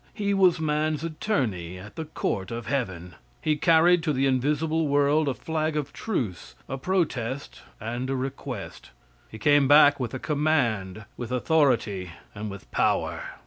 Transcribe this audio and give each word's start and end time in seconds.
He 0.15 0.33
was 0.33 0.59
man's 0.59 1.03
attorney 1.03 1.77
at 1.77 1.95
the 1.95 2.05
court 2.05 2.49
of 2.49 2.65
heaven. 2.65 3.13
He 3.39 3.55
carried 3.55 4.01
to 4.01 4.11
the 4.13 4.25
invisible 4.25 4.87
world 4.87 5.27
a 5.29 5.35
flag 5.35 5.77
of 5.77 5.93
truce, 5.93 6.55
a 6.67 6.75
protest 6.79 7.61
and 7.79 8.09
a 8.09 8.15
request. 8.15 8.89
He 9.29 9.37
came 9.37 9.67
back 9.67 9.99
with 9.99 10.15
a 10.15 10.17
command, 10.19 11.05
with 11.17 11.31
authority 11.31 12.13
and 12.33 12.49
with 12.49 12.71
power. 12.71 13.21